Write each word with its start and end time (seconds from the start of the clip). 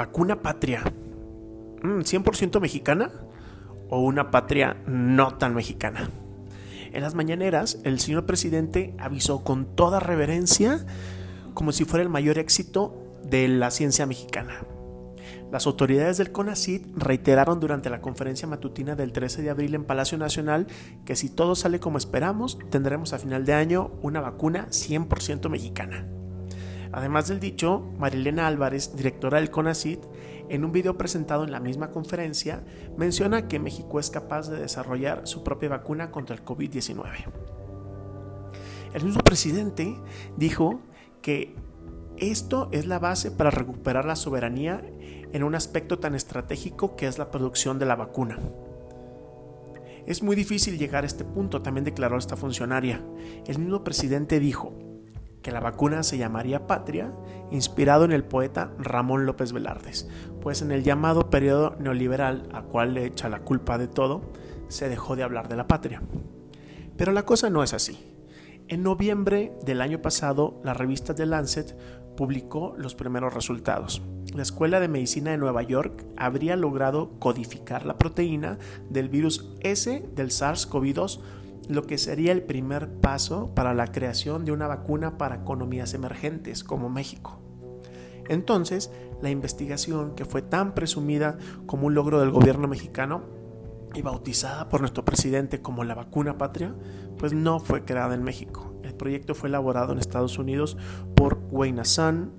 ¿Vacuna 0.00 0.40
patria? 0.40 0.82
¿100% 1.82 2.56
mm, 2.56 2.62
mexicana? 2.62 3.10
¿O 3.90 4.00
una 4.00 4.30
patria 4.30 4.78
no 4.86 5.36
tan 5.36 5.54
mexicana? 5.54 6.08
En 6.90 7.02
las 7.02 7.14
mañaneras, 7.14 7.80
el 7.84 8.00
señor 8.00 8.24
presidente 8.24 8.94
avisó 8.98 9.44
con 9.44 9.76
toda 9.76 10.00
reverencia 10.00 10.86
como 11.52 11.72
si 11.72 11.84
fuera 11.84 12.02
el 12.02 12.08
mayor 12.08 12.38
éxito 12.38 13.18
de 13.24 13.46
la 13.48 13.70
ciencia 13.70 14.06
mexicana. 14.06 14.62
Las 15.52 15.66
autoridades 15.66 16.16
del 16.16 16.32
CONACYT 16.32 16.96
reiteraron 16.96 17.60
durante 17.60 17.90
la 17.90 18.00
conferencia 18.00 18.48
matutina 18.48 18.96
del 18.96 19.12
13 19.12 19.42
de 19.42 19.50
abril 19.50 19.74
en 19.74 19.84
Palacio 19.84 20.16
Nacional 20.16 20.66
que 21.04 21.14
si 21.14 21.28
todo 21.28 21.54
sale 21.54 21.78
como 21.78 21.98
esperamos, 21.98 22.58
tendremos 22.70 23.12
a 23.12 23.18
final 23.18 23.44
de 23.44 23.52
año 23.52 23.90
una 24.00 24.22
vacuna 24.22 24.68
100% 24.70 25.50
mexicana. 25.50 26.19
Además 26.92 27.28
del 27.28 27.38
dicho, 27.38 27.80
Marilena 27.98 28.46
Álvarez, 28.46 28.96
directora 28.96 29.38
del 29.38 29.50
CONACYT, 29.50 30.00
en 30.48 30.64
un 30.64 30.72
video 30.72 30.98
presentado 30.98 31.44
en 31.44 31.52
la 31.52 31.60
misma 31.60 31.90
conferencia, 31.90 32.64
menciona 32.96 33.46
que 33.46 33.60
México 33.60 34.00
es 34.00 34.10
capaz 34.10 34.48
de 34.48 34.58
desarrollar 34.58 35.28
su 35.28 35.44
propia 35.44 35.68
vacuna 35.68 36.10
contra 36.10 36.34
el 36.34 36.44
COVID-19. 36.44 37.06
El 38.92 39.04
mismo 39.04 39.20
presidente 39.20 39.96
dijo 40.36 40.80
que 41.22 41.54
esto 42.16 42.68
es 42.72 42.86
la 42.86 42.98
base 42.98 43.30
para 43.30 43.50
recuperar 43.50 44.04
la 44.04 44.16
soberanía 44.16 44.82
en 45.32 45.44
un 45.44 45.54
aspecto 45.54 46.00
tan 46.00 46.16
estratégico 46.16 46.96
que 46.96 47.06
es 47.06 47.18
la 47.18 47.30
producción 47.30 47.78
de 47.78 47.86
la 47.86 47.94
vacuna. 47.94 48.38
Es 50.06 50.24
muy 50.24 50.34
difícil 50.34 50.76
llegar 50.76 51.04
a 51.04 51.06
este 51.06 51.24
punto, 51.24 51.62
también 51.62 51.84
declaró 51.84 52.18
esta 52.18 52.36
funcionaria. 52.36 53.00
El 53.46 53.60
mismo 53.60 53.84
presidente 53.84 54.40
dijo 54.40 54.89
que 55.42 55.50
la 55.50 55.60
vacuna 55.60 56.02
se 56.02 56.18
llamaría 56.18 56.66
Patria, 56.66 57.12
inspirado 57.50 58.04
en 58.04 58.12
el 58.12 58.24
poeta 58.24 58.72
Ramón 58.78 59.26
López 59.26 59.52
Velardes, 59.52 60.08
pues 60.40 60.62
en 60.62 60.70
el 60.70 60.82
llamado 60.82 61.30
periodo 61.30 61.76
neoliberal, 61.78 62.48
a 62.52 62.62
cual 62.62 62.94
le 62.94 63.06
echa 63.06 63.28
la 63.28 63.40
culpa 63.40 63.78
de 63.78 63.88
todo, 63.88 64.32
se 64.68 64.88
dejó 64.88 65.16
de 65.16 65.22
hablar 65.22 65.48
de 65.48 65.56
la 65.56 65.66
patria. 65.66 66.02
Pero 66.96 67.12
la 67.12 67.24
cosa 67.24 67.50
no 67.50 67.62
es 67.62 67.72
así. 67.72 67.98
En 68.68 68.82
noviembre 68.82 69.52
del 69.64 69.80
año 69.80 70.00
pasado, 70.00 70.60
la 70.62 70.74
revista 70.74 71.14
The 71.14 71.26
Lancet 71.26 71.76
publicó 72.16 72.74
los 72.76 72.94
primeros 72.94 73.34
resultados. 73.34 74.02
La 74.34 74.42
Escuela 74.42 74.78
de 74.78 74.88
Medicina 74.88 75.32
de 75.32 75.38
Nueva 75.38 75.62
York 75.62 76.04
habría 76.16 76.54
logrado 76.54 77.18
codificar 77.18 77.84
la 77.84 77.98
proteína 77.98 78.58
del 78.88 79.08
virus 79.08 79.56
S 79.60 80.08
del 80.14 80.28
SARS-CoV-2, 80.28 81.20
lo 81.70 81.84
que 81.84 81.98
sería 81.98 82.32
el 82.32 82.42
primer 82.42 82.88
paso 83.00 83.54
para 83.54 83.74
la 83.74 83.86
creación 83.92 84.44
de 84.44 84.52
una 84.52 84.66
vacuna 84.66 85.16
para 85.16 85.36
economías 85.36 85.94
emergentes 85.94 86.64
como 86.64 86.88
México. 86.88 87.40
Entonces, 88.28 88.90
la 89.22 89.30
investigación, 89.30 90.14
que 90.14 90.24
fue 90.24 90.42
tan 90.42 90.74
presumida 90.74 91.38
como 91.66 91.86
un 91.86 91.94
logro 91.94 92.20
del 92.20 92.30
gobierno 92.30 92.68
mexicano 92.68 93.22
y 93.94 94.02
bautizada 94.02 94.68
por 94.68 94.80
nuestro 94.80 95.04
presidente 95.04 95.60
como 95.60 95.84
la 95.84 95.94
vacuna 95.94 96.38
patria, 96.38 96.74
pues 97.18 97.32
no 97.32 97.58
fue 97.58 97.84
creada 97.84 98.14
en 98.14 98.22
México. 98.22 98.74
El 98.82 98.94
proyecto 98.94 99.34
fue 99.34 99.48
elaborado 99.48 99.92
en 99.92 99.98
Estados 99.98 100.38
Unidos 100.38 100.76
por 101.16 101.40
Wayne 101.50 101.84
Sun, 101.84 102.32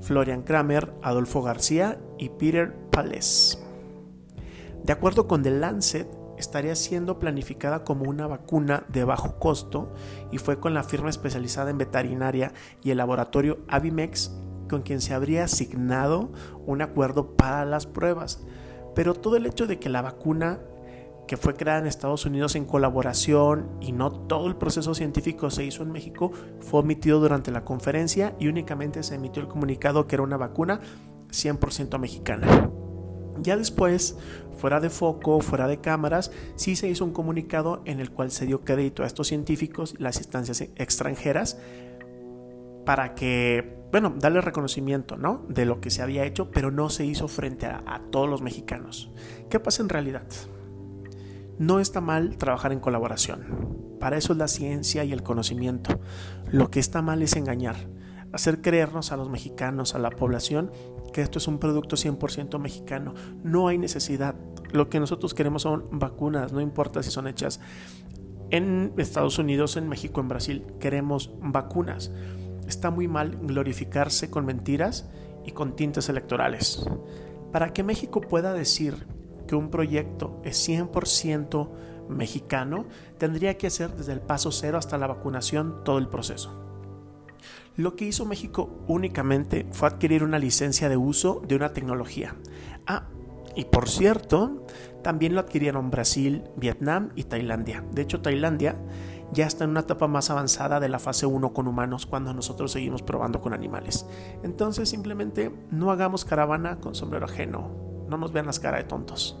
Florian 0.00 0.42
Kramer, 0.42 0.92
Adolfo 1.02 1.42
García 1.42 1.98
y 2.18 2.30
Peter 2.30 2.74
Pales. 2.90 3.62
De 4.82 4.92
acuerdo 4.92 5.26
con 5.26 5.42
The 5.42 5.50
Lancet, 5.50 6.08
estaría 6.38 6.74
siendo 6.74 7.18
planificada 7.18 7.84
como 7.84 8.08
una 8.08 8.26
vacuna 8.26 8.84
de 8.88 9.04
bajo 9.04 9.38
costo 9.38 9.92
y 10.32 10.38
fue 10.38 10.58
con 10.58 10.74
la 10.74 10.82
firma 10.82 11.10
especializada 11.10 11.70
en 11.70 11.78
veterinaria 11.78 12.52
y 12.82 12.90
el 12.90 12.98
laboratorio 12.98 13.58
Avimex 13.68 14.30
con 14.68 14.82
quien 14.82 15.00
se 15.00 15.14
habría 15.14 15.44
asignado 15.44 16.30
un 16.66 16.82
acuerdo 16.82 17.36
para 17.36 17.64
las 17.64 17.86
pruebas. 17.86 18.44
Pero 18.94 19.14
todo 19.14 19.36
el 19.36 19.46
hecho 19.46 19.66
de 19.66 19.78
que 19.78 19.88
la 19.88 20.02
vacuna 20.02 20.60
que 21.26 21.36
fue 21.36 21.54
creada 21.54 21.80
en 21.80 21.86
Estados 21.86 22.26
Unidos 22.26 22.54
en 22.54 22.66
colaboración 22.66 23.70
y 23.80 23.92
no 23.92 24.10
todo 24.10 24.46
el 24.46 24.56
proceso 24.56 24.94
científico 24.94 25.50
se 25.50 25.64
hizo 25.64 25.82
en 25.82 25.90
México, 25.90 26.32
fue 26.60 26.80
omitido 26.80 27.18
durante 27.18 27.50
la 27.50 27.64
conferencia 27.64 28.34
y 28.38 28.48
únicamente 28.48 29.02
se 29.02 29.14
emitió 29.14 29.42
el 29.42 29.48
comunicado 29.48 30.06
que 30.06 30.16
era 30.16 30.22
una 30.22 30.36
vacuna 30.36 30.80
100% 31.30 31.98
mexicana. 31.98 32.70
Ya 33.42 33.56
después, 33.56 34.16
fuera 34.56 34.80
de 34.80 34.90
foco, 34.90 35.40
fuera 35.40 35.66
de 35.66 35.80
cámaras, 35.80 36.30
sí 36.56 36.76
se 36.76 36.88
hizo 36.88 37.04
un 37.04 37.12
comunicado 37.12 37.82
en 37.84 38.00
el 38.00 38.10
cual 38.10 38.30
se 38.30 38.46
dio 38.46 38.62
crédito 38.64 39.02
a 39.02 39.06
estos 39.06 39.28
científicos 39.28 39.94
las 39.98 40.18
instancias 40.18 40.60
extranjeras 40.76 41.58
para 42.84 43.14
que, 43.14 43.78
bueno, 43.90 44.14
darle 44.16 44.40
reconocimiento, 44.40 45.16
¿no? 45.16 45.44
De 45.48 45.64
lo 45.64 45.80
que 45.80 45.90
se 45.90 46.02
había 46.02 46.24
hecho, 46.24 46.50
pero 46.50 46.70
no 46.70 46.90
se 46.90 47.04
hizo 47.06 47.28
frente 47.28 47.66
a, 47.66 47.82
a 47.86 48.00
todos 48.10 48.28
los 48.28 48.42
mexicanos. 48.42 49.10
¿Qué 49.48 49.58
pasa 49.58 49.82
en 49.82 49.88
realidad? 49.88 50.26
No 51.58 51.80
está 51.80 52.00
mal 52.00 52.36
trabajar 52.36 52.72
en 52.72 52.80
colaboración. 52.80 53.96
Para 54.00 54.18
eso 54.18 54.32
es 54.32 54.38
la 54.38 54.48
ciencia 54.48 55.04
y 55.04 55.12
el 55.12 55.22
conocimiento. 55.22 55.98
Lo 56.50 56.70
que 56.70 56.80
está 56.80 57.00
mal 57.00 57.22
es 57.22 57.36
engañar, 57.36 57.76
hacer 58.34 58.60
creernos 58.60 59.12
a 59.12 59.16
los 59.16 59.30
mexicanos, 59.30 59.94
a 59.94 59.98
la 59.98 60.10
población, 60.10 60.72
que 61.12 61.22
esto 61.22 61.38
es 61.38 61.46
un 61.46 61.58
producto 61.58 61.96
100% 61.96 62.58
mexicano. 62.58 63.14
No 63.44 63.68
hay 63.68 63.78
necesidad. 63.78 64.34
Lo 64.72 64.90
que 64.90 64.98
nosotros 64.98 65.34
queremos 65.34 65.62
son 65.62 65.86
vacunas, 65.92 66.52
no 66.52 66.60
importa 66.60 67.02
si 67.04 67.12
son 67.12 67.28
hechas 67.28 67.60
en 68.50 68.92
Estados 68.96 69.38
Unidos, 69.38 69.76
en 69.76 69.88
México, 69.88 70.20
en 70.20 70.28
Brasil. 70.28 70.66
Queremos 70.80 71.30
vacunas. 71.40 72.10
Está 72.66 72.90
muy 72.90 73.06
mal 73.06 73.38
glorificarse 73.40 74.30
con 74.30 74.44
mentiras 74.46 75.08
y 75.46 75.52
con 75.52 75.76
tintes 75.76 76.08
electorales. 76.08 76.84
Para 77.52 77.72
que 77.72 77.84
México 77.84 78.20
pueda 78.20 78.52
decir 78.52 79.06
que 79.46 79.54
un 79.54 79.70
proyecto 79.70 80.40
es 80.44 80.68
100% 80.68 81.68
mexicano, 82.08 82.86
tendría 83.18 83.56
que 83.56 83.68
hacer 83.68 83.94
desde 83.94 84.12
el 84.12 84.20
paso 84.20 84.50
cero 84.50 84.76
hasta 84.76 84.98
la 84.98 85.06
vacunación 85.06 85.84
todo 85.84 85.98
el 85.98 86.08
proceso. 86.08 86.73
Lo 87.76 87.96
que 87.96 88.04
hizo 88.04 88.24
México 88.24 88.70
únicamente 88.86 89.66
fue 89.72 89.88
adquirir 89.88 90.22
una 90.22 90.38
licencia 90.38 90.88
de 90.88 90.96
uso 90.96 91.42
de 91.46 91.56
una 91.56 91.72
tecnología. 91.72 92.36
Ah, 92.86 93.08
y 93.56 93.64
por 93.64 93.88
cierto, 93.88 94.64
también 95.02 95.34
lo 95.34 95.40
adquirieron 95.40 95.90
Brasil, 95.90 96.44
Vietnam 96.56 97.10
y 97.16 97.24
Tailandia. 97.24 97.84
De 97.92 98.02
hecho, 98.02 98.20
Tailandia 98.20 98.76
ya 99.32 99.46
está 99.46 99.64
en 99.64 99.70
una 99.70 99.80
etapa 99.80 100.06
más 100.06 100.30
avanzada 100.30 100.78
de 100.78 100.88
la 100.88 101.00
fase 101.00 101.26
1 101.26 101.52
con 101.52 101.66
humanos 101.66 102.06
cuando 102.06 102.32
nosotros 102.32 102.70
seguimos 102.70 103.02
probando 103.02 103.40
con 103.40 103.52
animales. 103.52 104.06
Entonces 104.44 104.88
simplemente 104.88 105.52
no 105.70 105.90
hagamos 105.90 106.24
caravana 106.24 106.78
con 106.78 106.94
sombrero 106.94 107.24
ajeno, 107.24 107.70
no 108.08 108.16
nos 108.18 108.32
vean 108.32 108.46
las 108.46 108.60
caras 108.60 108.82
de 108.82 108.88
tontos. 108.88 109.38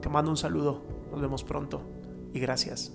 Te 0.00 0.08
mando 0.08 0.30
un 0.30 0.36
saludo. 0.36 0.82
Nos 1.10 1.20
vemos 1.20 1.44
pronto 1.44 1.82
y 2.32 2.40
gracias. 2.40 2.92